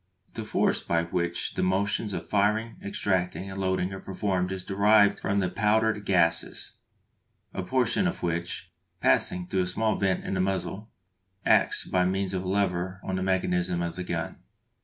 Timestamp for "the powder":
5.41-5.93